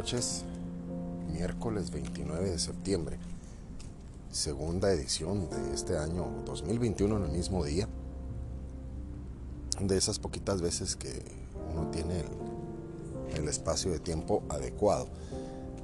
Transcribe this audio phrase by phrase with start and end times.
[0.00, 0.44] noches,
[1.30, 3.18] miércoles 29 de septiembre,
[4.30, 7.86] segunda edición de este año 2021 en el mismo día.
[9.78, 11.22] De esas poquitas veces que
[11.74, 12.24] uno tiene
[13.34, 15.06] el, espacio de tiempo adecuado.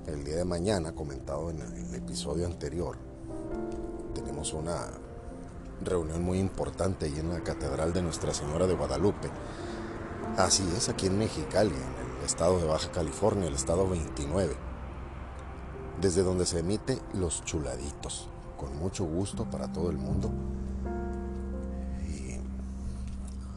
[0.06, 2.96] El día de mañana, comentado en el episodio anterior,
[4.14, 4.92] tenemos una
[5.84, 9.28] reunión muy importante ahí en la Catedral de Nuestra Señora de Guadalupe.
[10.38, 14.54] Así es, aquí en Mexicali, en el estado de Baja California, el estado 29,
[16.00, 20.30] desde donde se emite Los Chuladitos, con mucho gusto para todo el mundo.
[22.08, 22.38] Y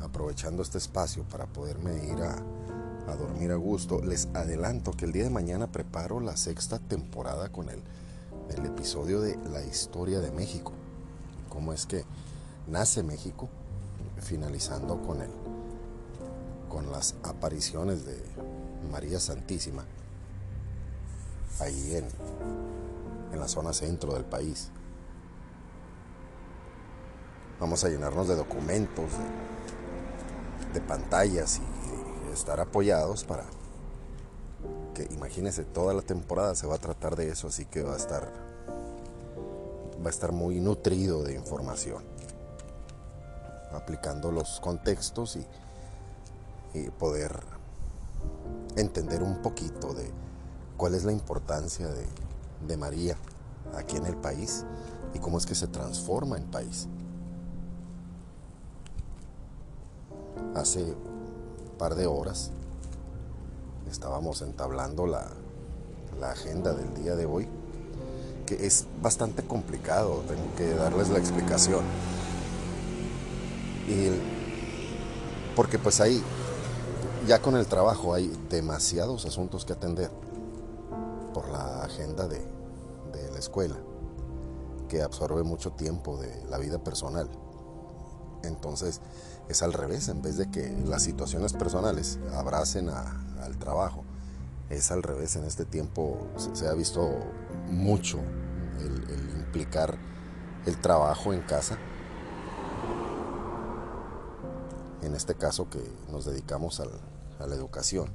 [0.04, 2.42] aprovechando este espacio para poderme ir a,
[3.16, 7.70] dormir a gusto, les adelanto que el día de mañana preparo la sexta temporada con
[7.70, 7.82] el,
[8.56, 10.74] el episodio de La historia de México
[11.50, 12.06] cómo es que
[12.68, 13.50] nace México,
[14.22, 15.30] finalizando con, el,
[16.70, 18.24] con las apariciones de
[18.92, 19.86] María Santísima,
[21.60, 22.08] ahí en,
[23.32, 24.70] en la zona centro del país.
[27.60, 29.12] Vamos a llenarnos de documentos,
[30.74, 33.44] de, pantallas y estar apoyados para
[34.94, 37.98] que imagínense toda la temporada se va a tratar de eso, así que va a
[37.98, 38.32] estar
[40.04, 42.04] va a estar muy nutrido de información,
[43.74, 45.46] aplicando los contextos y,
[46.98, 47.42] poder
[48.76, 50.10] entender un poquito de
[50.78, 53.16] cuál es la importancia de, María
[53.76, 54.64] aquí en el país
[55.14, 56.88] y cómo es que se transforma en país.
[60.56, 62.52] Hace un par de horas
[63.90, 65.32] estábamos entablando la,
[66.22, 67.48] agenda del día de hoy
[68.56, 71.84] es bastante complicado, tengo que darles la explicación.
[73.88, 74.10] Y
[75.56, 76.22] porque pues ahí,
[77.30, 80.10] ya con el trabajo hay demasiados asuntos que atender
[81.32, 82.44] por la agenda de,
[83.32, 83.76] la escuela,
[84.88, 87.30] que absorbe mucho tiempo de la vida personal.
[88.44, 89.00] Entonces
[89.48, 94.04] es al revés, en vez de que las situaciones personales abracen al trabajo,
[94.72, 95.36] es al revés.
[95.36, 96.18] En este tiempo
[96.54, 97.08] se, ha visto
[97.70, 98.18] mucho
[98.80, 100.00] el, implicar
[100.66, 101.78] el trabajo en casa.
[105.04, 105.80] En este caso que
[106.12, 106.82] nos dedicamos
[107.40, 108.10] a la educación.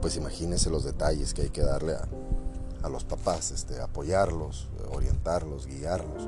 [0.00, 1.94] Pues imagínense los detalles que hay que darle
[2.82, 6.26] a, los papás, este, apoyarlos, orientarlos, guiarlos,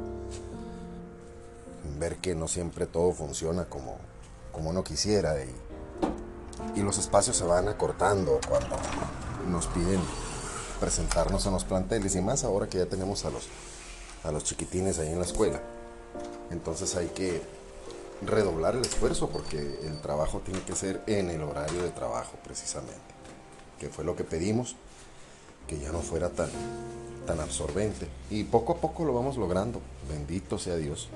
[1.99, 3.97] ver que no siempre todo funciona como,
[4.53, 5.51] como uno quisiera y
[6.77, 8.77] y los espacios se van acortando cuando
[9.49, 10.01] nos piden
[10.79, 13.49] presentarnos en los planteles y más ahora que ya tenemos a los,
[14.25, 15.61] a los chiquitines ahí en la escuela.
[16.51, 17.43] Entonces hay que
[18.23, 23.15] redoblar el esfuerzo porque el trabajo tiene que ser en el horario de trabajo precisamente,
[23.79, 24.77] que fue lo que pedimos,
[25.67, 26.51] que ya no fuera tan,
[27.27, 28.09] tan absorbente.
[28.31, 31.09] Y poco a poco lo vamos logrando, bendito sea Dios,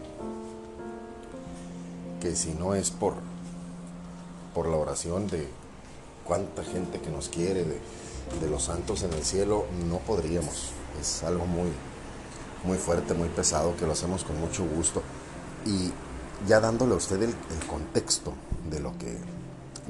[2.20, 3.14] que si no es por
[4.54, 5.46] por la oración de
[6.24, 10.70] cuánta gente que nos quiere, de, los santos en el cielo, no podríamos.
[11.00, 11.68] Es algo muy,
[12.62, 15.02] muy fuerte, muy pesado, que lo hacemos con mucho gusto.
[15.66, 15.90] Y
[16.46, 17.34] ya dándole a usted el,
[17.68, 18.34] contexto
[18.70, 19.16] de lo que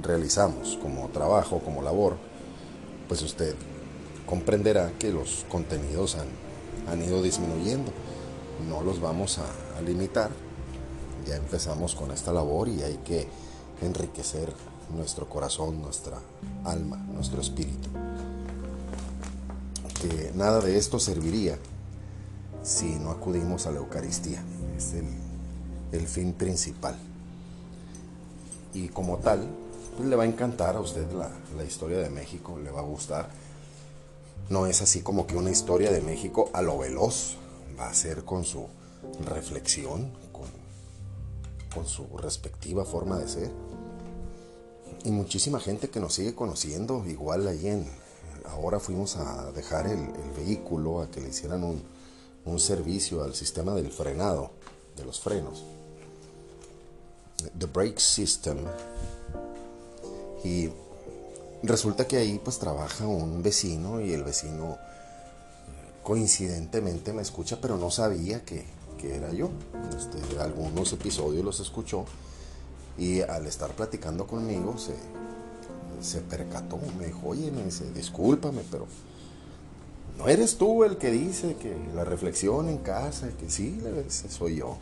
[0.02, 2.16] realizamos como trabajo, como labor,
[3.08, 3.54] pues usted
[4.26, 7.92] comprenderá que los contenidos han, ido disminuyendo.
[8.68, 10.30] No los vamos a limitar.
[11.26, 13.26] Ya empezamos con esta labor y hay que
[13.82, 14.52] enriquecer
[14.94, 16.18] nuestro corazón, nuestra
[16.64, 17.88] alma, nuestro espíritu.
[20.00, 21.58] Que nada de esto serviría
[22.62, 24.42] si no acudimos a la Eucaristía.
[24.76, 25.06] Es el,
[26.00, 26.96] fin principal.
[28.72, 29.46] Y como tal,
[29.96, 33.28] pues le va a encantar a usted la, historia de México, le va a gustar.
[34.50, 37.36] No es así como que una historia de México a lo veloz,
[37.78, 38.66] va a ser con su
[39.24, 43.50] reflexión, con, su respectiva forma de ser
[45.04, 47.86] y muchísima gente que nos sigue conociendo, igual ahí en,
[48.46, 51.82] ahora fuimos a dejar el, vehículo a que le hicieran un,
[52.58, 54.50] servicio al sistema del frenado,
[54.96, 55.64] de los frenos,
[57.58, 58.58] the brake system,
[60.44, 60.70] y
[61.62, 64.76] resulta que ahí pues trabaja un vecino y el vecino
[66.02, 68.64] coincidentemente me escucha, pero no sabía que,
[68.98, 69.48] que era yo.
[69.96, 72.04] Este, algunos episodios los escuchó
[72.98, 74.94] y al estar platicando conmigo se,
[76.00, 78.86] se percató, me dijo, oye, me dice, discúlpame, pero
[80.18, 83.80] no eres tú el que dice que la reflexión en casa, que sí,
[84.28, 84.76] soy yo.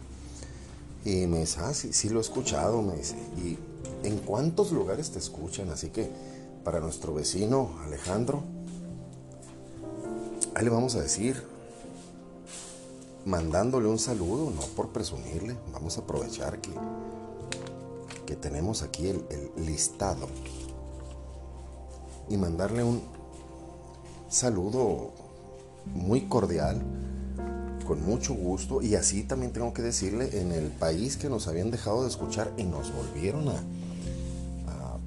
[1.04, 3.58] Y me dice, ah, sí, sí lo he escuchado, me dice, ¿y
[4.06, 5.70] en cuántos lugares te escuchan?
[5.70, 6.10] Así que
[6.64, 8.42] para nuestro vecino Alejandro,
[10.54, 11.42] ahí le vamos a decir,
[13.24, 16.70] mandándole un saludo, no por presumirle, vamos a aprovechar que,
[18.26, 20.28] que tenemos aquí el, el listado
[22.28, 23.02] y mandarle un
[24.28, 25.10] saludo
[25.86, 26.80] muy cordial,
[27.82, 31.70] con mucho gusto, y así también tengo que decirle, en el país que nos habían
[31.70, 33.62] dejado de escuchar y nos volvieron a,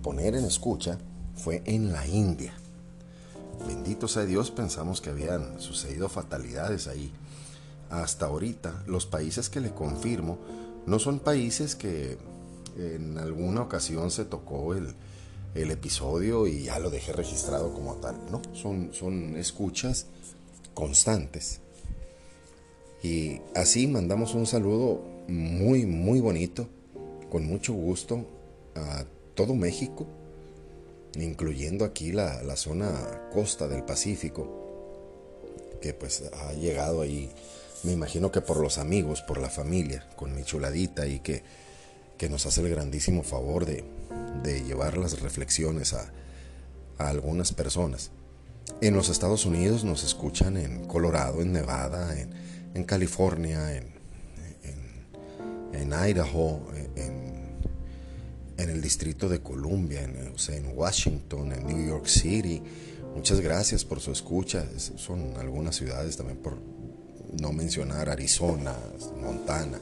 [0.02, 1.00] poner en escucha,
[1.36, 2.54] fue en la India.
[3.68, 7.12] Bendito sea Dios, pensamos que habían sucedido fatalidades ahí.
[7.90, 10.38] Hasta ahorita, los países que le confirmo
[10.86, 12.20] no son países que
[12.78, 14.94] en alguna ocasión se tocó el,
[15.56, 18.42] el episodio y ya lo dejé registrado como tal, ¿no?
[18.54, 20.06] Son, son escuchas
[20.74, 21.62] constantes.
[23.06, 26.68] Y así mandamos un saludo muy, muy bonito,
[27.30, 28.26] con mucho gusto
[28.74, 29.06] a
[29.36, 30.08] todo México,
[31.14, 34.50] incluyendo aquí la, la zona costa del Pacífico,
[35.84, 37.30] que pues ha llegado ahí,
[37.84, 41.44] me imagino que por los amigos, por la familia, con mi chuladita y que,
[42.18, 43.84] que nos hace el grandísimo favor de,
[44.42, 46.12] de llevar las reflexiones a,
[46.98, 48.10] a algunas personas.
[48.82, 52.45] En los Estados Unidos nos escuchan en Colorado, en Nevada, en,
[52.76, 53.88] en California, en,
[55.74, 56.62] en, Idaho,
[56.96, 57.56] en,
[58.58, 62.62] en, el Distrito de Columbia, en, Washington, en New York City.
[63.16, 64.66] Muchas gracias por su escucha.
[64.78, 66.58] Son algunas ciudades también por
[67.42, 68.76] no mencionar Arizona,
[69.22, 69.80] Montana.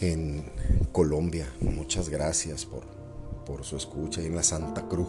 [0.00, 0.44] En
[0.92, 2.84] Colombia, muchas gracias por,
[3.44, 4.22] por su escucha.
[4.22, 5.08] Y en la Santa Cruz,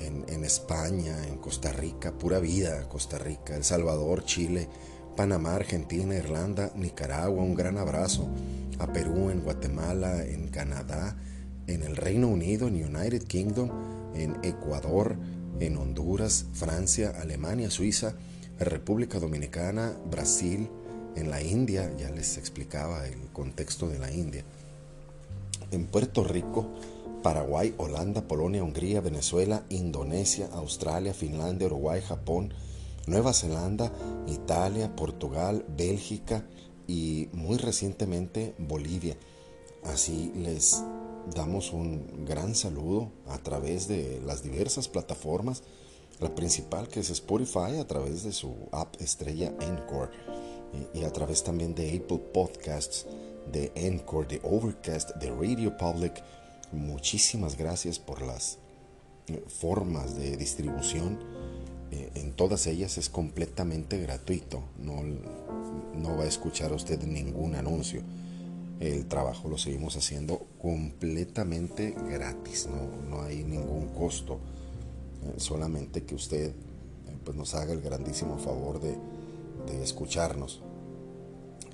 [0.00, 4.68] en, en, España, en Costa Rica, pura vida, Costa Rica, El Salvador, Chile,
[5.16, 8.28] Panamá, Argentina, Irlanda, Nicaragua, un gran abrazo.
[8.78, 11.16] A Perú, en Guatemala, en Canadá,
[11.66, 13.70] en el Reino Unido, en United Kingdom,
[14.14, 15.16] en Ecuador,
[15.58, 18.14] en Honduras, Francia, Alemania, Suiza,
[18.58, 20.68] República Dominicana, Brasil,
[21.16, 24.44] en la India, ya les explicaba el contexto de la India,
[25.70, 26.68] en Puerto Rico,
[27.22, 32.52] Paraguay, Holanda, Polonia, Hungría, Venezuela, Indonesia, Australia, Finlandia, Uruguay, Japón,
[33.06, 33.92] Nueva Zelanda,
[34.26, 36.44] Italia, Portugal, Bélgica
[36.88, 39.16] y muy recientemente Bolivia.
[39.84, 40.82] Así les
[41.34, 45.62] damos un gran saludo a través de las diversas plataformas,
[46.20, 50.10] la principal que es Spotify a través de su app estrella Encore
[50.92, 53.06] y a través también de Apple Podcasts,
[53.52, 56.22] de Encore, de Overcast, de Radio Public.
[56.72, 58.58] Muchísimas gracias por las
[59.28, 61.35] eh, formas de distribución.
[61.90, 64.62] Eh, en todas ellas es completamente gratuito.
[64.78, 65.02] No,
[65.94, 68.02] no va a escuchar usted ningún anuncio.
[68.80, 72.68] El trabajo lo seguimos haciendo completamente gratis.
[72.68, 74.38] No, no hay ningún costo.
[75.24, 76.52] Eh, solamente que usted
[77.24, 78.96] pues nos haga el grandísimo favor de,
[79.66, 80.62] de escucharnos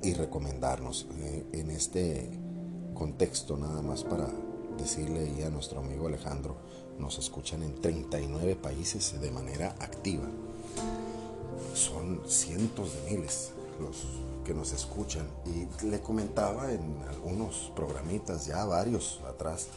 [0.03, 1.07] y recomendarnos.
[1.19, 2.29] Eh, en este
[2.95, 4.29] contexto, nada más para
[4.79, 6.57] decirle a nuestro amigo Alejandro,
[7.03, 10.25] nos escuchan en 39 países de manera activa.
[11.75, 13.51] Son cientos de miles
[13.81, 14.07] los
[14.45, 19.69] que nos escuchan y le comentaba en algunos programitas, ya varios atrás,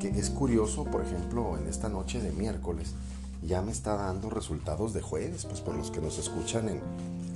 [0.00, 2.94] que es curioso, por ejemplo, en esta noche de miércoles,
[3.42, 6.80] ya me está dando resultados de jueves, pues por los que nos escuchan en,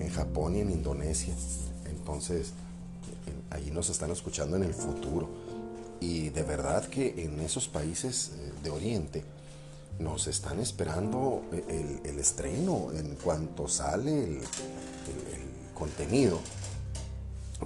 [0.00, 1.34] en Japón y en Indonesia.
[1.86, 2.52] Entonces,
[3.50, 5.28] ahí nos están escuchando en el futuro.
[6.02, 9.22] Y de verdad que en esos países eh, de Oriente
[10.00, 14.40] nos están esperando el, el estreno en cuanto sale el
[15.72, 16.40] contenido.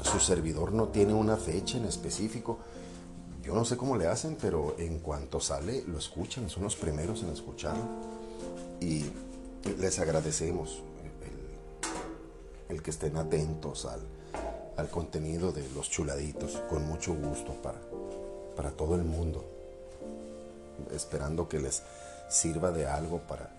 [0.03, 2.59] Su servidor no tiene una fecha en específico.
[3.43, 7.23] Yo no sé cómo le hacen, pero en cuanto sale lo escuchan, son los primeros
[7.23, 7.85] en escucharlo.
[8.83, 9.07] Y
[9.81, 10.83] les agradecemos
[12.69, 14.03] el, el que estén atentos al,
[14.77, 17.81] al contenido de los chuladitos con mucho gusto para,
[18.57, 19.45] para todo el mundo,
[20.93, 21.83] esperando que les
[22.29, 23.51] sirva de algo para,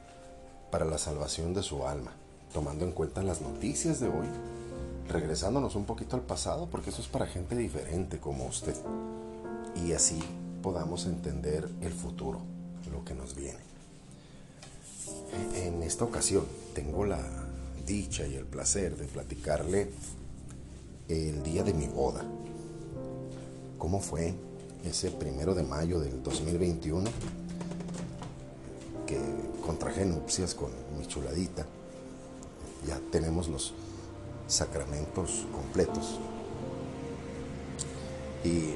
[0.72, 2.12] para la salvación de su alma,
[2.54, 4.28] tomando en cuenta las noticias de hoy,
[5.08, 8.76] regresándonos un poquito al pasado, porque eso es para gente diferente como usted,
[9.76, 10.20] y así
[10.62, 12.42] podamos entender el futuro,
[12.92, 13.60] lo que nos viene.
[15.56, 17.20] En esta ocasión tengo la
[17.86, 19.90] dicha y el placer de platicarle
[21.08, 22.24] el día de mi boda.
[23.78, 24.34] ¿Cómo fue
[24.84, 27.10] ese primero de mayo del 2021?
[29.06, 29.20] Que
[29.66, 31.66] contraje nupcias con mi chuladita.
[32.88, 33.74] Ya tenemos los
[34.48, 36.20] sacramentos completos.
[38.44, 38.76] Y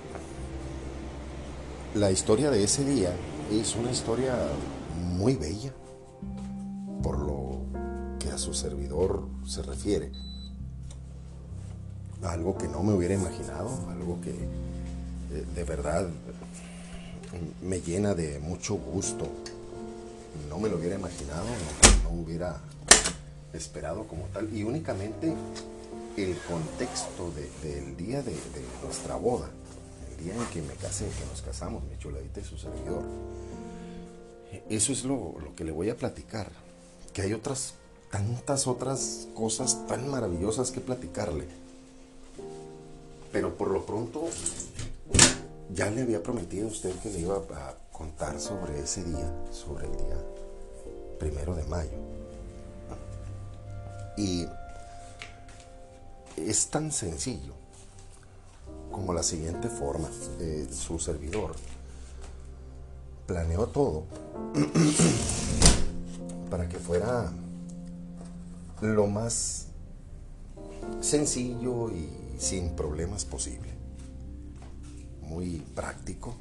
[1.98, 3.13] la historia de ese día
[3.51, 4.36] es una historia
[5.17, 5.74] muy bella
[7.03, 7.62] por lo
[8.20, 10.12] que a su servidor se refiere.
[12.24, 14.48] Algo que no me hubiera imaginado, algo que
[15.31, 16.09] de verdad
[17.61, 19.27] me llena de mucho gusto.
[20.50, 22.59] No me lo hubiera imaginado, no, no hubiera
[23.53, 24.53] esperado como tal.
[24.55, 25.33] Y únicamente
[26.17, 27.31] el contexto
[27.63, 28.35] del día de,
[28.83, 29.50] nuestra boda,
[30.11, 33.03] el día en que me casé, que nos casamos, mi chuladita y su servidor.
[34.69, 36.51] Eso es lo, lo que le voy a platicar.
[37.13, 37.75] Que hay otras,
[38.09, 41.45] tantas otras cosas tan maravillosas que platicarle.
[43.31, 44.27] Pero por lo pronto,
[45.73, 49.85] ya le había prometido a usted que le iba a contar sobre ese día, sobre
[49.85, 50.17] el día
[51.19, 51.97] primero de mayo.
[54.17, 54.47] Y
[56.37, 57.53] es tan sencillo
[58.91, 60.09] como la siguiente forma.
[60.71, 61.55] Su servidor
[63.25, 64.03] planeó todo
[66.49, 67.31] para que fuera
[68.81, 69.67] lo más
[70.99, 72.09] sencillo y
[72.39, 73.70] sin problemas posible.
[75.31, 76.35] Muy práctico.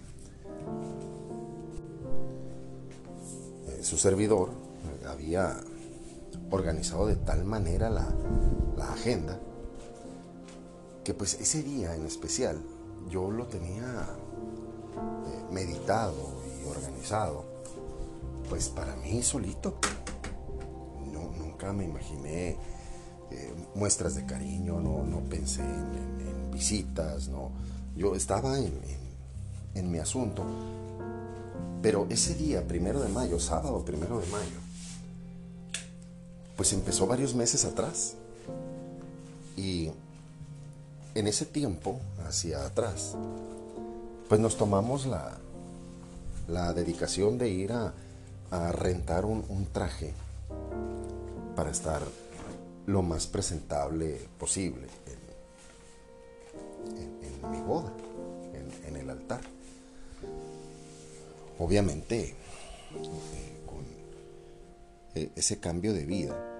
[3.69, 4.51] Eh, su servidor
[5.09, 5.57] había
[6.51, 8.13] organizado de tal manera la,
[8.77, 9.39] la agenda
[11.05, 12.61] que pues ese día en especial
[13.09, 14.09] yo lo tenía
[14.97, 17.45] eh, meditado y organizado,
[18.49, 19.79] pues para mí solito.
[21.13, 22.57] No, nunca me imaginé
[23.31, 27.53] eh, muestras de cariño, no, no pensé en, visitas, no.
[28.01, 28.81] Yo estaba en,
[29.75, 30.43] en mi asunto,
[31.83, 34.59] pero ese día, primero de mayo, sábado primero de mayo,
[36.57, 38.15] pues empezó varios meses atrás.
[39.55, 39.91] Y
[41.15, 43.17] en ese tiempo, hacia atrás,
[44.31, 45.37] pues nos tomamos la,
[46.49, 47.93] la dedicación de ir a,
[48.73, 50.15] rentar un, traje
[51.55, 52.01] para estar
[52.87, 54.89] lo más presentable posible
[57.51, 57.93] mi boda,
[58.87, 59.41] en, el altar.
[61.59, 62.35] Obviamente, eh,
[63.67, 63.85] con
[65.15, 66.51] eh, ese cambio de vida,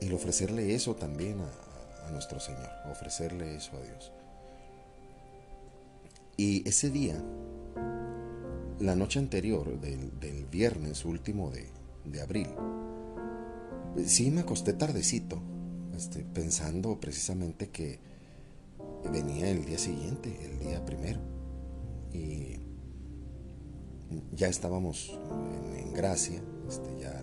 [0.00, 4.12] el ofrecerle eso también a, nuestro Señor, ofrecerle eso a Dios.
[6.38, 7.22] Y ese día,
[8.80, 12.48] la noche anterior del, viernes último de, abril,
[14.06, 15.42] sí me acosté tardecito,
[15.98, 17.98] este, pensando precisamente que
[19.10, 21.18] venía el día siguiente, el día primero.
[22.12, 22.54] Y
[24.32, 25.18] ya estábamos
[25.76, 27.20] en, gracia, este, ya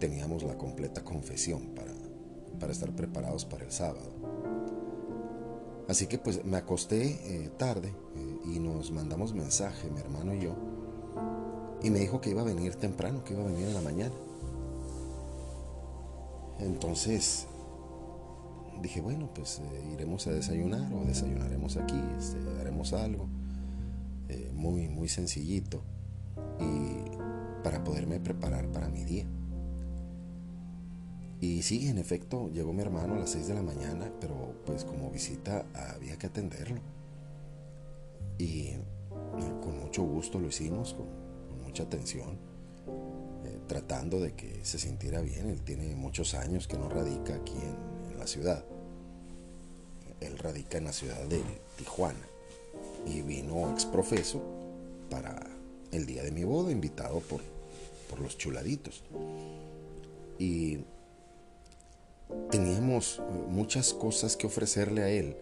[0.00, 1.92] teníamos la completa confesión para,
[2.58, 4.10] para estar preparados para el sábado.
[5.86, 10.40] Así que pues me acosté eh, tarde eh, y nos mandamos mensaje, mi hermano y
[10.40, 10.56] yo,
[11.84, 14.14] y me dijo que iba a venir temprano, que iba a venir en la mañana.
[16.64, 17.46] Entonces
[18.82, 23.28] dije, bueno, pues eh, iremos a desayunar o desayunaremos aquí, este, haremos algo
[24.52, 25.82] muy, muy sencillito
[26.58, 29.26] y para poderme preparar para mi día.
[31.40, 34.84] Y sí, en efecto, llegó mi hermano a las 6 de la mañana, pero pues
[34.84, 36.80] como visita había que atenderlo.
[38.38, 38.80] Y eh,
[39.62, 41.06] con mucho gusto lo hicimos, con,
[41.62, 42.53] mucha atención, eh,
[43.66, 45.48] tratando de que se sintiera bien.
[45.48, 48.64] Él tiene muchos años que no radica aquí en, la ciudad.
[50.20, 51.42] Él radica en la ciudad de
[51.76, 52.26] Tijuana
[53.06, 54.40] y vino exprofeso
[55.10, 55.46] para
[55.90, 57.42] el día de mi boda, invitado por,
[58.08, 59.02] por los chuladitos.
[60.38, 60.78] Y
[62.50, 65.36] teníamos muchas cosas que ofrecerle a él.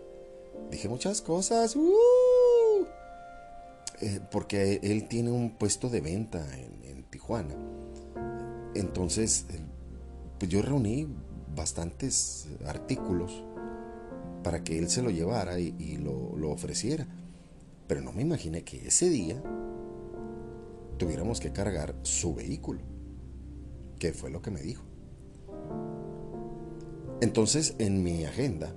[0.71, 2.87] Dije muchas cosas, ¡uh!
[4.01, 6.73] eh, porque él tiene un puesto de venta en,
[7.11, 7.55] Tijuana.
[8.75, 9.47] Entonces,
[10.39, 11.09] pues yo reuní
[11.55, 13.45] bastantes artículos
[14.43, 17.07] para que él se lo llevara y, lo, lo ofreciera.
[17.87, 19.43] Pero no me imaginé que ese día
[20.99, 22.81] tuviéramos que cargar su vehículo,
[23.99, 24.83] que fue lo que me dijo.
[27.21, 28.75] Entonces, en mi agenda,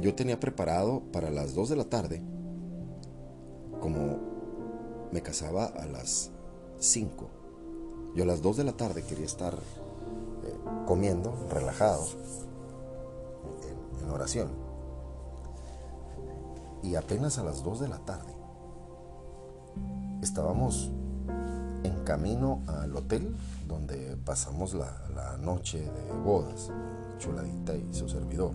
[0.00, 2.22] yo tenía preparado para las 2 de la tarde,
[3.80, 4.18] como
[5.12, 6.30] me casaba a las
[6.78, 7.30] 5,
[8.18, 10.56] yo a las 2 de la tarde quería estar eh,
[10.88, 12.04] comiendo, relajado,
[14.02, 14.48] en, oración.
[16.82, 18.34] Y apenas a las 2 de la tarde
[20.20, 20.90] estábamos
[21.84, 23.36] en camino al hotel
[23.68, 26.72] donde pasamos la noche de bodas
[27.20, 28.50] Chuladita y su servidor.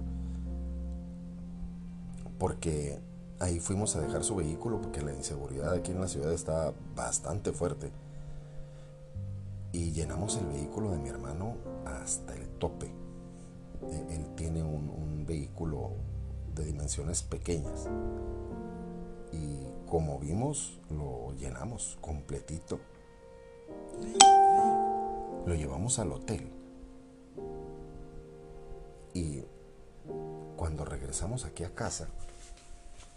[2.38, 3.02] Porque
[3.40, 7.54] ahí fuimos a dejar su vehículo porque la inseguridad aquí en la ciudad está bastante
[7.54, 8.03] fuerte.
[9.74, 12.86] Y llenamos el vehículo de mi hermano hasta el tope.
[12.86, 15.92] E, él tiene un, vehículo
[16.54, 17.88] de dimensiones pequeñas.
[19.32, 22.80] Y como vimos, lo llenamos completito.
[25.46, 26.52] Lo llevamos al hotel.
[29.14, 29.44] Y
[30.58, 32.10] cuando regresamos aquí a casa,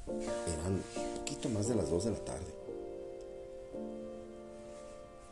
[0.06, 2.54] eran un poquito más de las 2 de la tarde.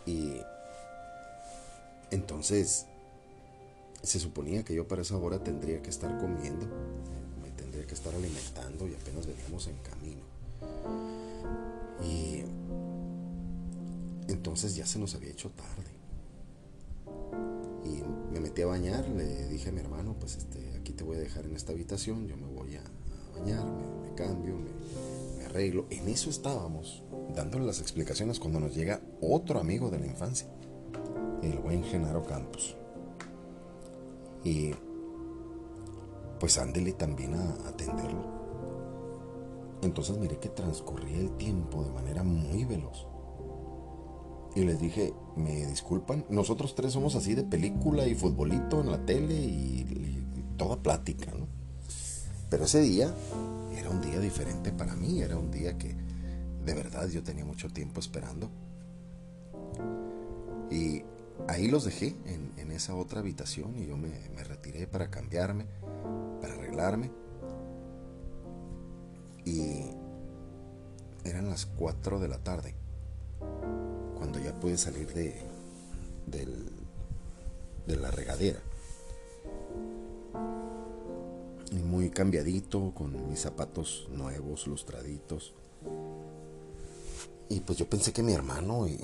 [0.07, 0.41] Y
[2.15, 2.87] entonces
[4.03, 6.67] se suponía que yo para esa hora tendría que estar comiendo,
[7.43, 10.23] me tendría que estar alimentando y apenas veníamos en camino.
[12.03, 12.45] Y
[14.31, 15.91] entonces ya se nos había hecho tarde.
[17.85, 18.03] Y
[18.33, 21.21] me metí a bañar, le dije a mi hermano, pues este, aquí te voy a
[21.21, 22.83] dejar en esta habitación, yo me voy a,
[23.39, 25.87] bañar, me, cambio, me, arreglo.
[25.91, 27.03] En eso estábamos,
[27.35, 30.47] dándole las explicaciones cuando nos llega otro amigo de la infancia,
[31.51, 32.77] el buen Genaro Campos.
[34.43, 34.73] Y
[36.39, 38.35] pues ándele también a atenderlo.
[39.83, 43.07] Entonces miré que transcurría el tiempo de manera muy veloz.
[44.55, 49.05] Y les dije, me disculpan, nosotros tres somos así de película y futbolito en la
[49.05, 49.85] tele y,
[50.57, 51.49] toda plática, ¿no?
[52.49, 53.13] Pero ese día
[53.77, 55.97] era un día diferente para mí, era un día que
[56.65, 58.49] de verdad yo tenía mucho tiempo esperando.
[60.71, 61.03] Y
[61.49, 64.11] ahí los dejé en, esa otra habitación y yo me,
[64.43, 65.67] retiré para cambiarme,
[66.41, 67.13] para arreglarme.
[69.45, 69.85] Y
[71.25, 72.75] eran las 4 de la tarde
[74.17, 75.41] cuando ya pude salir de,
[76.27, 78.59] de la regadera.
[81.71, 85.55] Y muy cambiadito, con mis zapatos nuevos, lustraditos.
[87.49, 88.99] Y pues yo pensé que mi hermano y,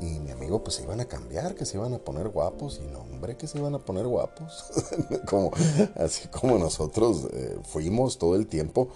[0.00, 2.80] mi amigo pues se iban a cambiar, que se iban a poner guapos.
[2.84, 4.64] Y no, hombre, que se iban a poner guapos.
[5.26, 5.50] como,
[5.96, 8.90] así como nosotros eh, fuimos todo el tiempo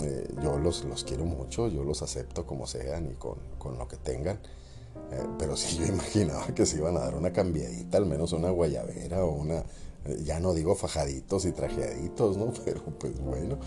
[0.00, 3.86] eh, yo los, los, quiero mucho, yo los acepto como sean y con, con lo
[3.86, 4.38] que tengan.
[5.10, 8.50] Eh, pero si yo imaginaba que se iban a dar una cambiadita, al menos una
[8.50, 9.58] guayabera o una,
[10.04, 12.52] eh, ya no digo fajaditos y trajeaditos, ¿no?
[12.64, 13.58] Pero pues bueno.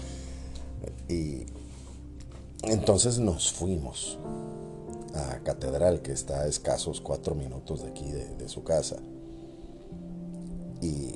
[1.07, 1.45] Y
[2.63, 4.19] entonces nos fuimos
[5.15, 8.97] a Catedral, que está a escasos cuatro minutos de aquí, de, su casa.
[10.81, 11.15] Y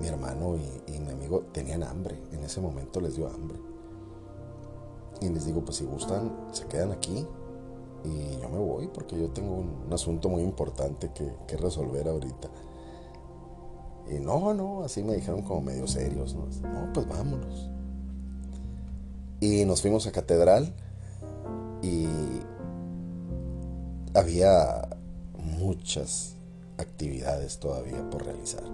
[0.00, 3.58] mi, hermano y, mi amigo tenían hambre, en ese momento les dio hambre.
[5.20, 7.26] Y les digo, pues si gustan, se quedan aquí
[8.04, 12.48] y yo me voy porque yo tengo un, asunto muy importante que, resolver ahorita.
[14.10, 16.46] Y no, no, así me dijeron como medio serios, ¿no?
[16.68, 17.70] No, pues vámonos.
[19.40, 20.72] Y nos fuimos a Catedral
[21.82, 22.06] y
[24.14, 24.88] había
[25.36, 26.34] muchas
[26.78, 28.64] actividades todavía por realizar.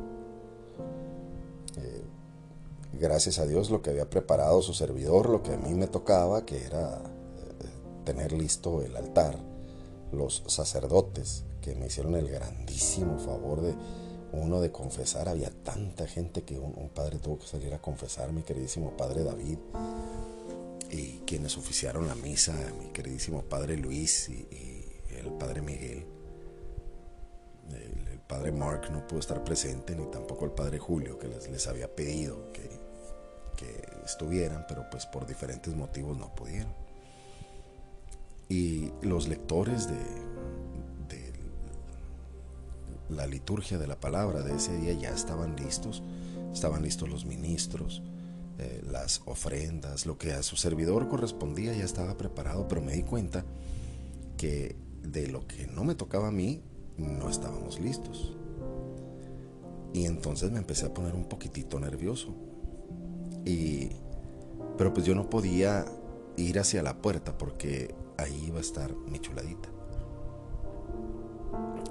[1.76, 2.02] Eh,
[2.94, 6.44] gracias a Dios lo que había preparado su servidor, lo que a mí me tocaba,
[6.44, 9.38] que era eh, tener listo el altar,
[10.12, 13.74] los sacerdotes que me hicieron el grandísimo favor de
[14.32, 18.42] uno de confesar, había tanta gente que un, padre tuvo que salir a confesar, mi
[18.42, 19.58] queridísimo padre David,
[20.90, 24.77] y quienes oficiaron la misa, mi queridísimo padre Luis y,
[25.18, 26.06] el padre Miguel.
[27.70, 31.66] El, padre Mark no pudo estar presente, ni tampoco el padre Julio, que les, les
[31.66, 32.78] había pedido que
[33.58, 36.72] que estuvieran, pero pues por diferentes motivos no pudieron.
[38.48, 40.28] Y los lectores de,
[43.10, 46.02] la liturgia de la palabra de ese día ya estaban listos,
[46.52, 48.02] estaban listos los ministros,
[48.58, 53.02] eh, las ofrendas, lo que a su servidor correspondía ya estaba preparado, pero me di
[53.02, 53.46] cuenta
[54.36, 56.62] que de lo que no me tocaba a mí,
[56.96, 58.36] no estábamos listos.
[59.92, 62.34] Y entonces me empecé a poner un poquitito nervioso
[64.78, 65.84] pero pues yo no podía
[66.36, 69.68] ir hacia la puerta porque ahí iba a estar mi chuladita.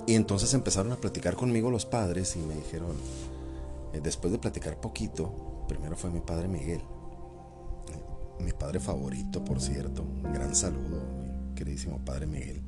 [0.08, 2.96] Y entonces empezaron a platicar conmigo los padres y me dijeron,
[3.94, 9.60] eh, después de platicar poquito, primero fue mi padre Miguel, eh, mi padre favorito, por
[9.60, 12.64] cierto, un gran saludo, mi queridísimo padre Miguel.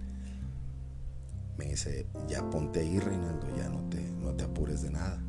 [1.59, 5.21] Me dice, ya ponte ahí, Reinaldo, ya no te, no te apures de nada.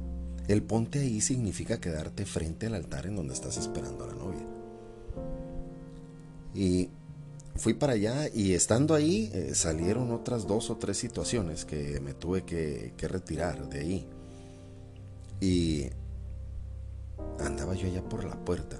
[0.47, 4.47] El ponte ahí significa quedarte frente al altar en donde estás esperando a la novia.
[6.55, 6.88] Y
[7.57, 12.14] fui para allá y estando ahí eh, salieron otras dos o tres situaciones que me
[12.14, 14.09] tuve que, retirar de ahí.
[15.40, 15.87] Y
[17.40, 18.77] andaba yo allá por la puerta.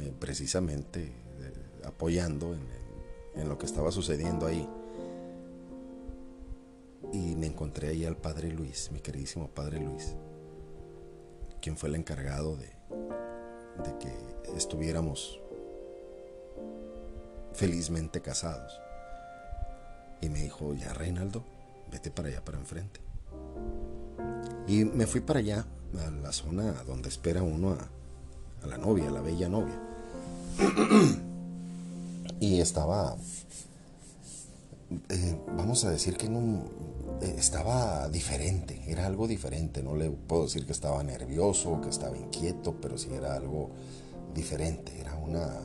[0.00, 2.56] eh, precisamente eh, apoyando
[3.34, 4.68] en, lo que estaba sucediendo ahí.
[7.10, 10.14] Y me encontré ahí al padre Luis, mi queridísimo padre Luis,
[11.60, 12.70] quien fue el encargado de,
[13.98, 14.12] que
[14.56, 15.40] estuviéramos
[17.54, 18.80] felizmente casados.
[20.20, 21.44] Y me dijo, ya Reinaldo,
[21.90, 23.00] vete para allá, para enfrente.
[24.66, 25.66] Y me fui para allá,
[25.98, 27.76] a la zona donde espera uno
[28.62, 29.80] a, la novia, a la bella novia.
[32.40, 33.16] y estaba,
[35.08, 36.64] eh, vamos a decir que no,
[37.20, 39.82] eh, estaba diferente, era algo diferente.
[39.82, 43.70] No le puedo decir que estaba nervioso, que estaba inquieto, pero sí era algo
[44.34, 45.60] diferente, era una,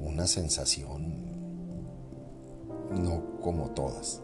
[0.00, 1.32] una sensación
[2.90, 4.20] no como todas.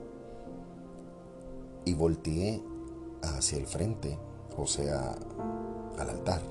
[1.84, 2.62] Y volteé
[3.22, 4.18] hacia el frente,
[4.56, 5.14] o sea,
[5.98, 6.42] al altar.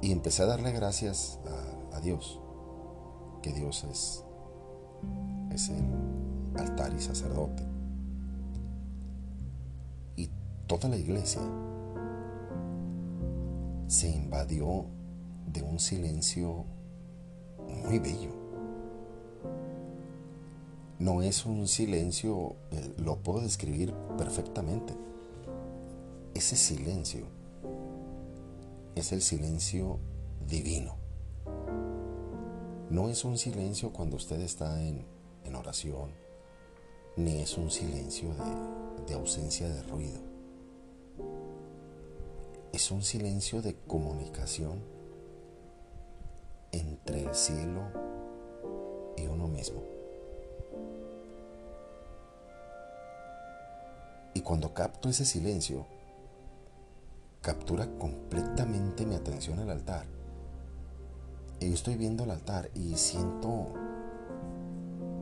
[0.00, 1.38] Y empecé a darle gracias
[1.92, 2.40] a, Dios,
[3.42, 4.24] que Dios es,
[5.50, 5.84] es el
[6.58, 7.62] altar y sacerdote.
[10.16, 10.30] Y
[10.66, 11.42] toda la iglesia
[13.88, 14.86] se invadió
[15.52, 16.64] de un silencio
[17.86, 18.42] muy bello
[21.02, 24.94] no es un silencio, eh, lo puedo describir perfectamente.
[26.32, 27.26] Ese silencio
[28.94, 29.98] es el silencio
[30.48, 31.01] divino.
[32.92, 35.06] No es un silencio cuando usted está en,
[35.56, 36.10] oración,
[37.16, 40.20] ni es un silencio de, de ausencia de ruido.
[42.70, 44.82] Es un silencio de comunicación
[46.70, 47.80] entre el cielo
[49.16, 49.82] y uno mismo.
[54.34, 55.86] Y cuando capto ese silencio,
[57.40, 60.21] captura completamente mi atención al altar.
[61.68, 63.72] Yo estoy viendo el altar y siento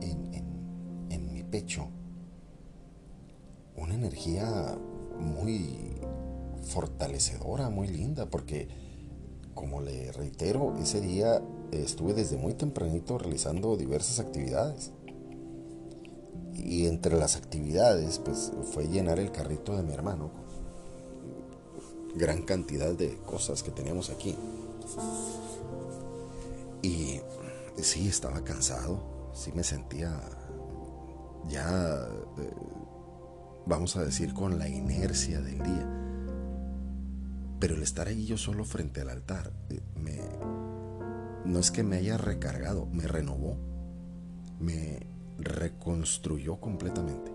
[0.01, 1.87] en, en mi pecho
[3.77, 4.75] una energía
[5.19, 5.99] muy
[6.63, 8.67] fortalecedora, muy linda, porque
[9.53, 14.91] como le reitero, ese día estuve desde muy tempranito realizando diversas actividades.
[16.53, 20.31] Y entre las actividades, pues fue llenar el carrito de mi hermano.
[22.15, 24.35] Gran cantidad de cosas que teníamos aquí.
[27.81, 29.31] Sí, estaba cansado.
[29.33, 30.19] Sí me sentía
[31.49, 32.53] ya, eh,
[33.65, 35.87] vamos a decir, con la inercia del día.
[37.59, 40.19] Pero el estar ahí yo solo frente al altar, eh, me,
[41.45, 43.57] no es que me haya recargado, me renovó.
[44.59, 47.31] Me, reconstruyó completamente.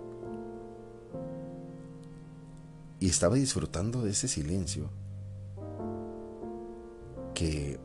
[3.01, 4.89] Y estaba disfrutando de ese silencio
[7.35, 7.79] que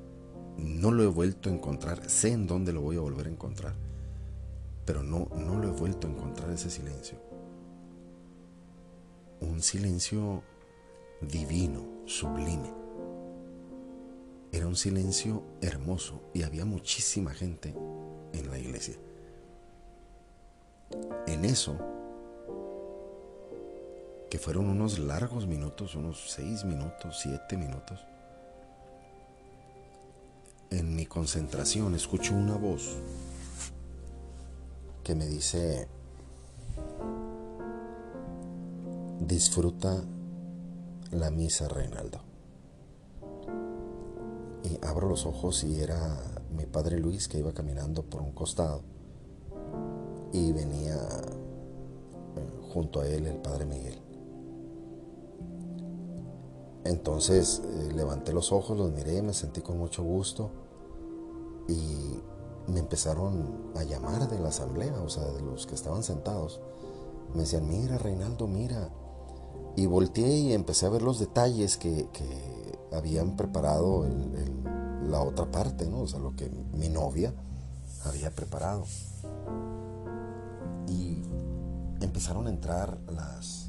[0.57, 2.09] no lo he vuelto a encontrar.
[2.09, 3.73] Sé en dónde lo voy a volver a encontrar,
[4.85, 7.17] pero no, no lo he vuelto a encontrar ese silencio.
[9.39, 10.43] Un silencio
[11.21, 12.73] divino, sublime.
[14.51, 17.73] Era un silencio hermoso y había muchísima gente
[18.33, 18.97] en la iglesia
[21.27, 21.77] en eso,
[24.29, 28.05] que fueron unos largos minutos, unos seis minutos, siete minutos,
[30.71, 32.97] en mi concentración escucho una voz
[35.03, 35.87] que me dice,
[39.19, 40.03] disfruta
[41.11, 42.21] la misa, Reinaldo.
[44.63, 46.17] Y abro los ojos y era
[46.55, 48.81] mi padre Luis que iba caminando por un costado
[50.31, 54.10] y venía eh, junto a él el padre Miguel.
[56.83, 60.49] Entonces eh, levanté los ojos, los miré, me sentí con mucho gusto
[61.67, 62.19] y
[62.67, 66.59] me empezaron a llamar de la asamblea, o sea, de los que estaban sentados.
[67.33, 68.89] Me decían, mira Reinaldo, mira.
[69.75, 72.07] Y volteé y empecé a ver los detalles que,
[72.91, 74.05] habían preparado
[75.07, 76.01] la otra parte, ¿no?
[76.01, 77.33] O sea, lo que mi novia
[78.03, 78.83] había preparado
[80.89, 81.21] y
[82.01, 83.60] empezaron a entrar las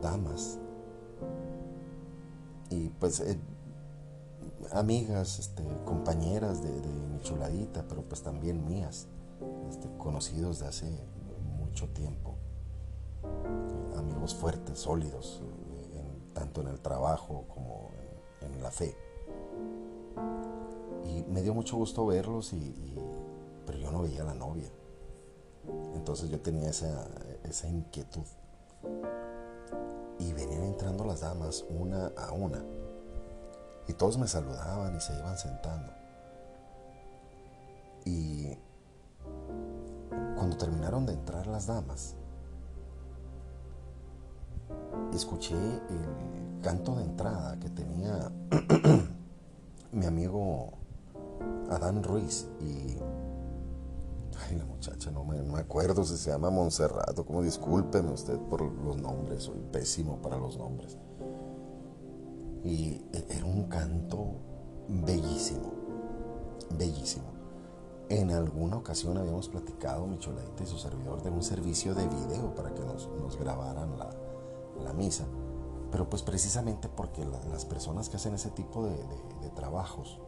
[0.00, 0.58] damas
[2.70, 3.38] y pues eh,
[4.72, 9.08] amigas, este, compañeras de, mi chuladita, pero pues también mías,
[9.68, 10.86] este, conocidos de hace
[11.58, 12.34] mucho tiempo,
[13.96, 15.42] amigos fuertes, sólidos,
[16.34, 17.90] tanto en el trabajo como
[18.42, 18.94] en, la fe.
[21.06, 22.74] Y me dio mucho gusto verlos y
[23.68, 24.70] pero yo no veía a la novia.
[25.94, 27.06] Entonces yo tenía esa,
[27.44, 28.24] esa inquietud.
[30.18, 32.62] Y venían entrando las damas una a una.
[33.86, 35.92] Y todos me saludaban y se iban sentando.
[38.04, 38.56] Y
[40.36, 42.14] cuando terminaron de entrar las damas,
[45.14, 48.30] escuché el canto de entrada que tenía
[49.92, 50.72] mi amigo
[51.70, 52.96] Adán Ruiz y
[54.38, 57.24] ay la muchacha no me, acuerdo si se llama Monserrato.
[57.24, 60.96] Como discúlpeme usted por los nombres soy pésimo para los nombres.
[62.64, 64.32] Y e, era un canto
[64.88, 65.78] bellísimo
[66.76, 67.26] bellísimo.
[68.08, 72.72] En alguna ocasión habíamos platicado Micholadita y su servidor de un servicio de video para
[72.72, 75.26] que nos, grabaran la, misa.
[75.90, 80.18] Pero pues precisamente porque las personas que hacen ese tipo de trabajos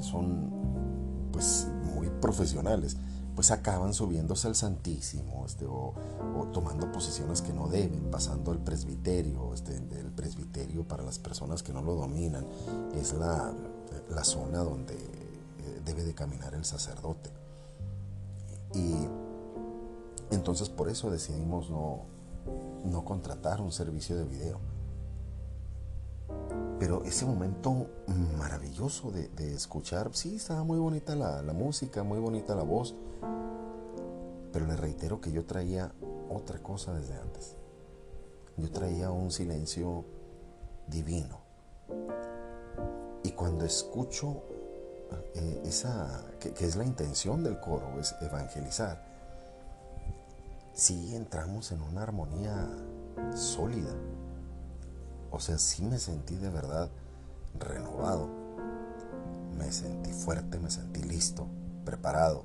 [0.00, 0.97] son
[1.38, 2.96] pues muy profesionales,
[3.36, 5.94] pues acaban subiéndose al Santísimo este, o,
[6.52, 9.54] tomando posiciones que no deben, pasando el presbiterio.
[9.54, 12.44] Este, el presbiterio para las personas que no lo dominan
[12.96, 13.52] es la,
[14.10, 17.30] la zona donde eh, debe de caminar el sacerdote.
[18.74, 19.06] Y
[20.32, 22.00] entonces por eso decidimos no,
[22.84, 24.58] no contratar un servicio de video
[26.78, 27.88] pero ese momento
[28.36, 32.94] maravilloso de, escuchar, sí, estaba muy bonita la, música, muy bonita la voz,
[34.52, 35.92] pero le reitero que yo traía
[36.30, 37.56] otra cosa desde antes.
[38.56, 40.04] Yo traía un silencio
[40.86, 41.40] divino.
[43.24, 44.42] Y cuando escucho
[45.34, 49.04] eh, esa, que, que, es la intención del coro, es evangelizar,
[50.74, 52.68] sí entramos en una armonía
[53.34, 53.92] sólida
[55.30, 56.90] o sea, sí me sentí de verdad
[57.58, 58.28] renovado.
[59.56, 61.46] Me sentí fuerte, me sentí listo,
[61.84, 62.44] preparado.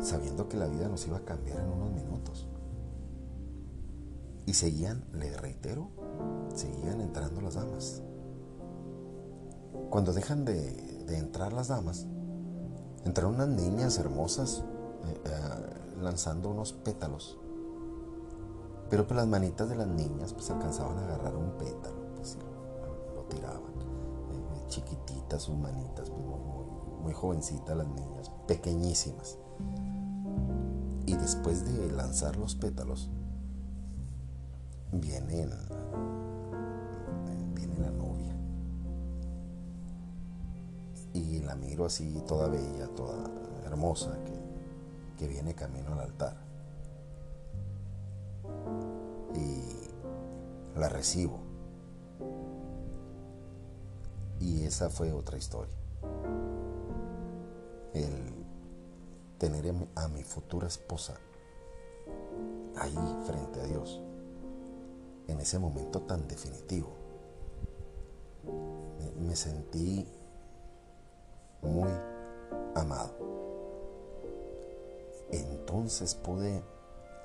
[0.00, 2.46] Sabiendo que la vida nos iba a cambiar en unos minutos.
[4.44, 5.88] Y seguían, le reitero,
[6.54, 8.02] seguían entrando las damas.
[9.90, 12.06] Cuando dejan de, entrar las damas,
[13.04, 14.64] entraron unas niñas hermosas
[15.06, 17.38] eh, eh, lanzando unos pétalos
[18.88, 22.36] pero pues las manitas de las niñas pues alcanzaban a agarrar un pétalo, pues
[23.14, 23.62] lo, tiraban.
[23.62, 26.66] Eh, chiquititas sus manitas, pues muy,
[27.02, 29.38] muy, jovencitas las niñas, pequeñísimas.
[31.06, 33.10] Y después de lanzar los pétalos,
[34.92, 35.48] viene,
[37.54, 38.36] viene la novia.
[41.12, 43.30] Y la miro así, toda bella, toda
[43.64, 46.45] hermosa, que, que viene camino al altar.
[50.76, 51.40] La recibo.
[54.40, 55.74] Y esa fue otra historia.
[57.94, 58.34] El
[59.38, 61.14] tener a mi futura esposa
[62.76, 64.00] ahí frente a Dios,
[65.28, 66.88] en ese momento tan definitivo.
[69.18, 70.06] Me sentí
[71.62, 71.90] muy
[72.74, 73.14] amado.
[75.30, 76.62] Entonces pude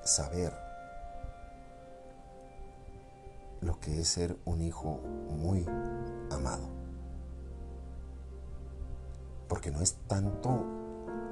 [0.04, 0.52] saber
[3.62, 5.64] lo que es ser un hijo muy
[6.30, 6.68] amado.
[9.48, 10.64] Porque no es tanto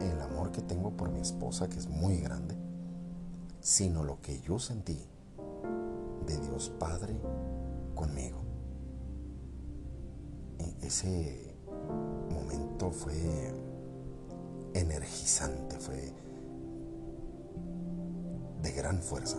[0.01, 2.57] el amor que tengo por mi esposa, que es muy grande,
[3.61, 4.99] sino lo que yo sentí
[6.27, 7.21] de Dios Padre
[7.95, 8.39] conmigo.
[10.59, 11.55] E ese
[12.31, 13.53] momento fue
[14.75, 16.13] energizante, fue
[18.63, 19.39] de gran fuerza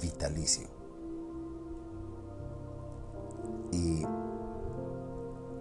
[0.00, 0.68] vitalicio.
[3.72, 4.04] Y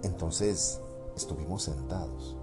[0.03, 0.81] entonces
[1.15, 2.37] estuvimos sentados.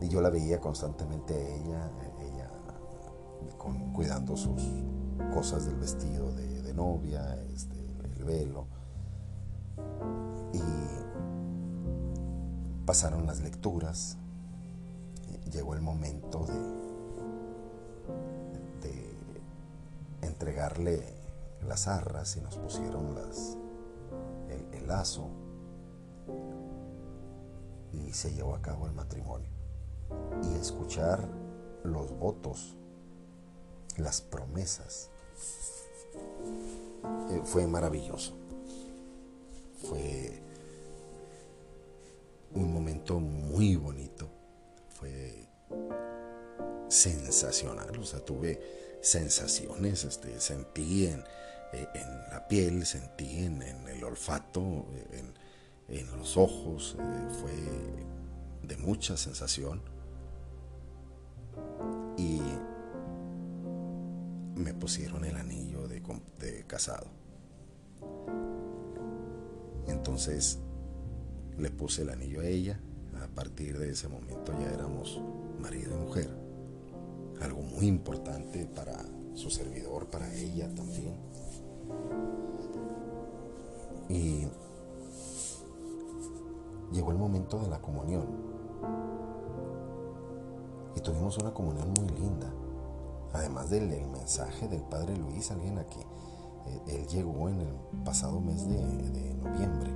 [0.00, 2.50] Y yo la veía constantemente a ella, ella
[3.92, 4.62] cuidando sus
[5.34, 7.76] cosas del vestido de, novia, este,
[8.16, 8.66] el velo.
[10.52, 10.60] Y
[12.86, 14.16] pasaron las lecturas.
[15.50, 16.77] Llegó el momento de
[20.78, 23.56] las arras y nos pusieron las,
[24.72, 25.28] el, lazo
[27.92, 29.50] y se llevó a cabo el matrimonio.
[30.42, 31.28] Y escuchar
[31.84, 32.74] los votos,
[33.98, 35.10] las promesas,
[37.30, 38.34] eh, fue maravilloso.
[39.88, 40.42] Fue
[42.54, 44.28] un momento muy bonito.
[44.88, 45.48] Fue
[46.88, 47.98] sensacional.
[47.98, 51.24] O sea, tuve sensaciones, este, sentí en,
[51.72, 51.86] eh,
[52.30, 54.86] la piel, sentí en, el olfato,
[55.88, 59.80] en, los ojos, eh, fue de mucha sensación.
[62.16, 62.40] Y
[64.54, 66.02] me pusieron el anillo de,
[66.40, 67.06] de casado.
[69.86, 70.58] Entonces
[71.56, 72.80] le puse el anillo a ella.
[73.22, 75.20] A partir de ese momento ya éramos
[75.60, 76.47] marido y mujer.
[77.42, 81.16] Algo muy importante para su servidor, para ella también.
[84.08, 84.46] Y
[86.92, 88.26] llegó el momento de la comunión.
[90.96, 92.50] Y tuvimos una comunión muy linda.
[93.32, 96.00] Además del, mensaje del Padre Luis, alguien aquí,
[96.66, 97.74] eh, él llegó en el
[98.04, 99.92] pasado mes de, noviembre.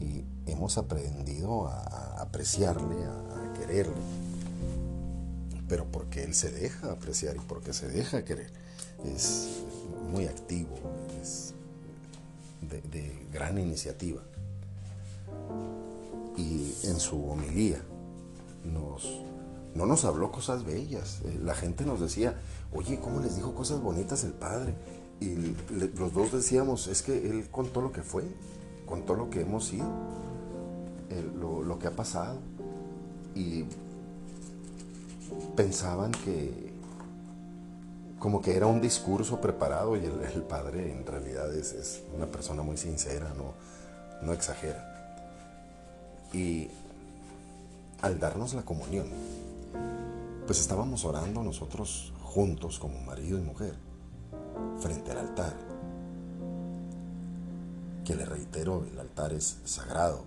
[0.00, 3.94] Y hemos aprendido a, apreciarle, a, quererle.
[5.68, 8.50] Pero porque él se deja apreciar y porque se deja querer.
[9.04, 9.62] Es
[10.10, 10.76] muy activo,
[11.20, 11.54] es
[12.60, 14.22] de gran iniciativa
[16.38, 17.82] y en su homilía
[18.64, 19.20] nos,
[19.74, 21.20] no nos habló cosas bellas.
[21.24, 22.38] Eh, la gente nos decía,
[22.72, 24.74] oye, ¿cómo les dijo cosas bonitas el Padre?
[25.20, 25.34] Y
[25.98, 28.24] los dos decíamos, es que Él contó lo que fue,
[28.86, 29.90] contó lo que hemos sido,
[31.40, 32.38] lo, lo, que ha pasado.
[33.34, 33.64] Y
[35.56, 36.72] pensaban que
[38.18, 42.62] como que era un discurso preparado y el, Padre en realidad es, es, una persona
[42.62, 43.54] muy sincera, no,
[44.22, 44.84] no exagera.
[46.32, 46.68] Y
[48.02, 49.06] al darnos la comunión,
[50.46, 53.74] pues estábamos orando nosotros juntos como marido y mujer
[54.78, 55.54] frente al altar.
[58.04, 60.24] Que le reitero, el altar es sagrado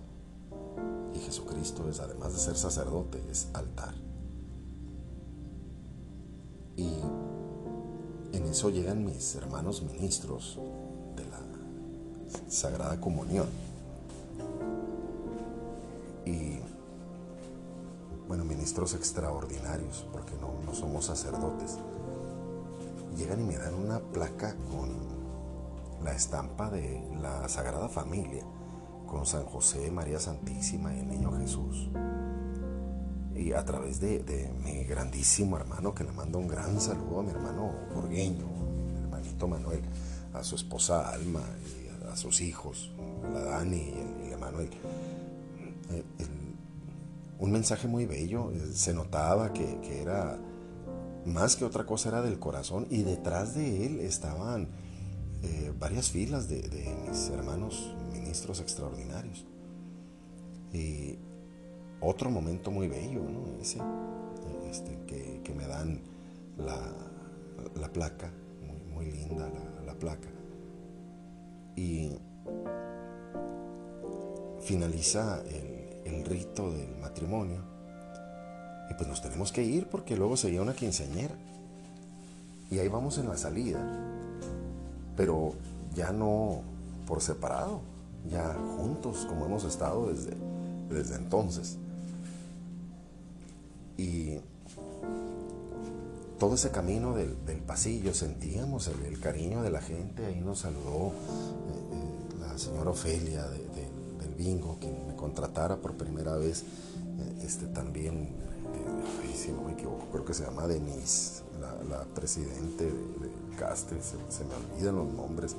[1.14, 3.94] y Jesucristo es, además de ser sacerdote, es altar.
[6.76, 6.88] Y
[8.32, 10.58] en eso llegan mis hermanos ministros
[11.16, 11.40] de la
[12.48, 13.46] Sagrada Comunión
[16.24, 16.60] y,
[18.28, 21.78] bueno, ministros extraordinarios, porque no, no somos sacerdotes,
[23.16, 25.22] llegan y me dan una placa con
[26.02, 28.44] la estampa de la Sagrada Familia,
[29.06, 31.90] con San José, María Santísima y el Niño Jesús.
[33.42, 37.30] Y a través de, mi grandísimo hermano, que le mando un gran saludo a mi
[37.30, 39.82] hermano Borgueño, mi hermanito Manuel,
[40.32, 42.92] a su esposa Alma y a, sus hijos,
[43.32, 44.70] la Dani y el, y el Emanuel
[47.42, 50.38] un mensaje muy bello, eh, se notaba que, era
[51.26, 54.68] más que otra cosa, era del corazón y detrás de él estaban
[55.42, 56.62] eh, varias filas de,
[57.08, 59.44] mis hermanos ministros extraordinarios.
[60.72, 61.18] Y
[62.02, 63.60] otro momento muy bello, ¿no?
[63.60, 63.78] Ese,
[64.70, 66.00] este, que, me dan
[66.56, 68.30] la, placa,
[68.94, 70.28] muy, linda la, la placa.
[71.76, 72.10] Y
[74.60, 77.62] finaliza el, el rito del matrimonio.
[78.90, 81.34] Y pues nos tenemos que ir porque luego seguía una quinceañera.
[82.70, 83.80] Y ahí vamos en la salida.
[85.16, 85.54] Pero
[85.94, 86.62] ya no
[87.06, 87.80] por separado,
[88.30, 90.36] ya juntos como hemos estado desde,
[90.88, 91.78] desde entonces.
[94.02, 94.40] Y
[96.40, 100.26] todo ese camino del, pasillo sentíamos el, cariño de la gente.
[100.26, 106.62] Ahí nos saludó eh, eh, la señora Ofelia del bingo, que contratara por primera vez,
[106.62, 108.30] eh, este, también,
[108.74, 114.44] eh, si no me equivoco, creo que se llama Denise, la, presidente de, Castre, se,
[114.44, 115.54] me olvidan los nombres.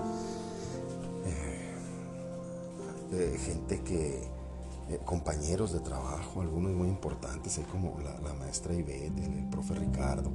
[3.45, 4.27] Gente que,
[5.05, 10.31] compañeros de trabajo, algunos muy importantes, como la, maestra Ivette, el, profe Ricardo,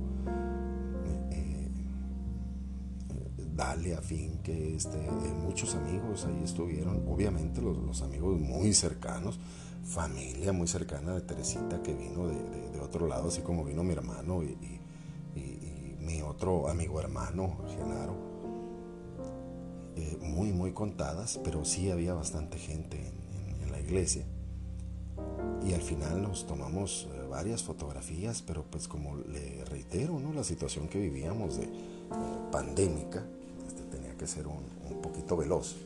[3.59, 4.97] Dalia, fin que este,
[5.45, 9.41] muchos amigos ahí estuvieron, obviamente los, amigos muy cercanos,
[9.85, 14.45] familia muy cercana de Teresita que vino de, otro lado, así como vino mi hermano
[14.45, 14.57] y,
[15.99, 18.15] mi otro amigo hermano, Genaro.
[19.97, 23.13] Eh, muy, muy contadas, pero sí había bastante gente
[23.61, 24.25] en, la iglesia.
[25.65, 30.33] Y al final nos tomamos eh, varias fotografías, pero pues como le reitero, ¿no?
[30.33, 31.69] la situación que vivíamos de eh,
[32.51, 33.25] pandémica,
[34.19, 35.77] que ser un, poquito veloz.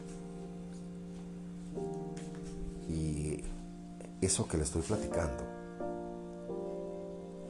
[2.89, 3.41] Y
[4.21, 5.45] eso que le estoy platicando,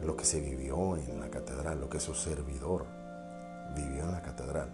[0.04, 2.86] lo que se vivió en la catedral, lo que su servidor
[3.74, 4.70] vivió en la catedral,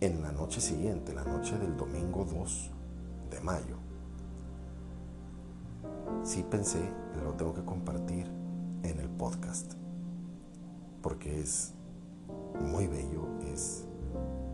[0.00, 2.70] en la noche siguiente, la noche del domingo 2
[3.30, 3.76] de mayo,
[6.28, 6.78] sí pensé,
[7.24, 8.26] lo tengo que compartir
[8.82, 9.72] en el podcast,
[11.00, 11.72] porque es
[12.60, 13.86] muy bello, es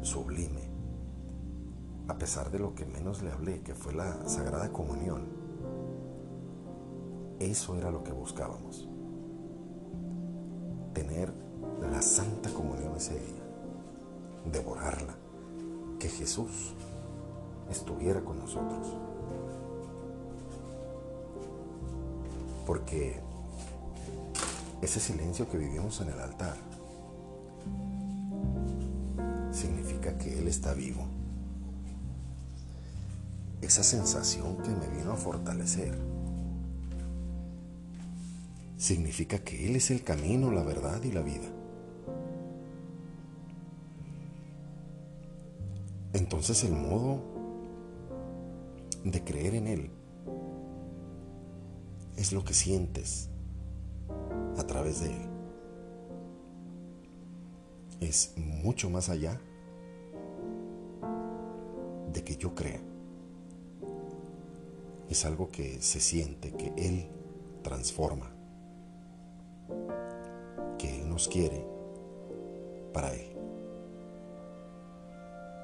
[0.01, 0.71] sublime.
[2.07, 5.27] A pesar de lo que menos le hablé, que fue la Sagrada Comunión,
[7.41, 8.89] eso era lo que buscábamos.
[10.93, 11.35] Tener
[11.91, 13.43] la Santa Comunión ese día.
[14.53, 15.17] devorarla,
[15.99, 16.75] que Jesús
[17.69, 18.95] estuviera con nosotros.
[22.67, 23.21] Porque
[24.83, 26.57] ese silencio que vivimos en el altar
[29.51, 31.07] significa que Él está vivo.
[33.63, 35.95] Esa sensación que me vino a fortalecer
[38.77, 41.49] significa que Él es el camino, la verdad y la vida.
[46.13, 47.23] Entonces el modo
[49.05, 49.91] de creer en Él
[52.17, 53.29] es lo que sientes
[54.57, 55.29] a través de Él.
[58.01, 59.41] Es mucho más allá
[62.13, 62.81] de que yo crea.
[65.09, 67.09] Es algo que se siente, que Él
[67.63, 68.31] transforma,
[70.79, 71.67] que Él nos quiere
[72.93, 73.37] para Él.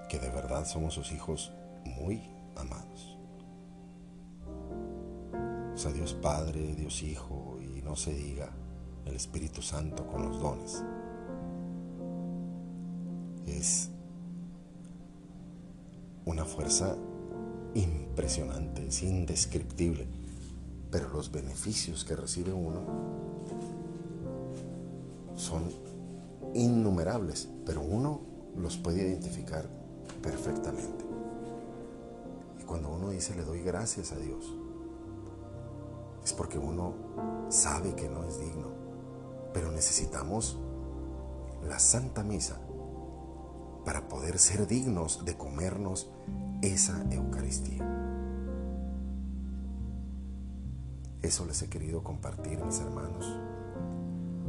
[0.08, 1.52] Que de verdad somos sus hijos
[1.84, 2.22] muy
[2.56, 3.19] amados.
[5.80, 8.50] O sea, Dios Padre, Dios Hijo y no se diga
[9.06, 10.84] el Espíritu Santo con los dones.
[13.46, 13.88] Es
[16.26, 16.98] una fuerza
[17.72, 20.06] impresionante, es indescriptible,
[20.90, 22.82] pero los beneficios que recibe uno
[25.34, 25.62] son
[26.52, 28.20] innumerables, pero uno
[28.54, 29.66] los puede identificar
[30.22, 31.06] perfectamente.
[32.60, 34.44] Y cuando uno dice le doy gracias a Dios,
[36.24, 36.94] es porque uno
[37.48, 38.68] sabe que no es digno,
[39.52, 40.58] pero necesitamos
[41.68, 42.60] la Santa Misa
[43.84, 46.10] para poder ser dignos de comernos
[46.62, 47.86] esa Eucaristía.
[51.22, 53.26] Eso les he querido compartir, mis hermanos.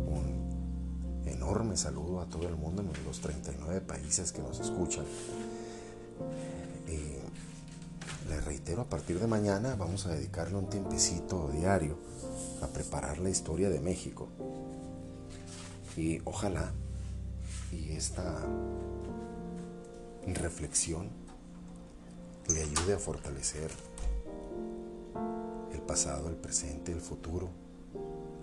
[0.07, 5.05] Un enorme saludo a todo el mundo en los 39 países que nos escuchan.
[8.71, 11.97] Reitero, a partir de mañana vamos a dedicarle un tiempecito diario
[12.61, 14.29] a preparar la historia de México.
[15.97, 16.71] Y ojalá
[17.71, 18.39] y esta
[20.25, 21.09] reflexión
[22.53, 23.71] le ayude a fortalecer
[25.73, 27.49] el pasado, el presente, el futuro,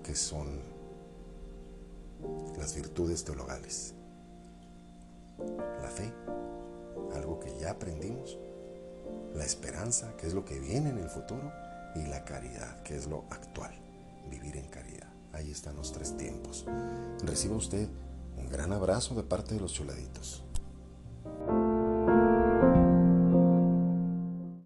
[0.02, 0.60] que son
[2.58, 3.94] las virtudes teologales.
[5.82, 6.12] La fe,
[7.14, 8.38] algo que ya aprendimos,
[9.34, 11.52] la esperanza, que es lo que viene en el futuro,
[11.94, 13.72] y la caridad, que es lo actual,
[14.30, 15.09] vivir en caridad.
[15.32, 16.66] Ahí están los tres tiempos.
[17.22, 17.88] Reciba usted
[18.36, 20.44] un gran abrazo de parte de los chuladitos.